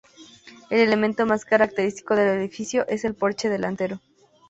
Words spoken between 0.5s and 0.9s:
El